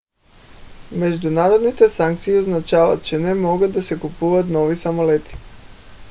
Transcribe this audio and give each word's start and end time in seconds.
международните 0.91 1.89
санкции 1.89 2.39
означават 2.39 3.03
че 3.05 3.17
не 3.17 3.33
могат 3.33 3.73
да 3.73 3.83
се 3.83 3.99
купуват 3.99 4.49
нови 4.49 4.75
самолети 4.75 5.35